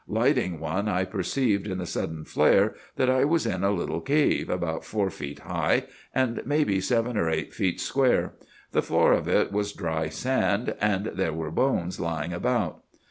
Lighting 0.07 0.59
one, 0.59 0.87
I 0.89 1.05
perceived 1.05 1.67
in 1.67 1.77
the 1.77 1.85
sudden 1.85 2.25
flare 2.25 2.73
that 2.95 3.07
I 3.07 3.23
was 3.23 3.45
in 3.45 3.63
a 3.63 3.69
little 3.69 4.01
cave, 4.01 4.49
about 4.49 4.83
four 4.83 5.11
feet 5.11 5.41
high, 5.41 5.83
and 6.11 6.41
maybe 6.43 6.81
seven 6.81 7.17
or 7.17 7.29
eight 7.29 7.53
feet 7.53 7.79
square. 7.79 8.33
The 8.71 8.81
floor 8.81 9.13
of 9.13 9.27
it 9.27 9.51
was 9.51 9.73
dry 9.73 10.09
sand, 10.09 10.73
and 10.81 11.05
there 11.05 11.33
were 11.33 11.51
bones 11.51 11.99
lying 11.99 12.33
about. 12.33 12.81